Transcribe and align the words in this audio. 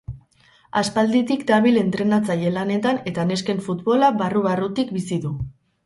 Aspalditik 0.79 1.43
dabil 1.51 1.77
entrenatzaile 1.83 2.55
lanetan 2.57 3.01
eta 3.13 3.29
nesken 3.35 3.65
futbola 3.71 4.13
barru 4.25 4.47
barrutik 4.51 4.95
bizi 5.01 5.27
du. 5.29 5.41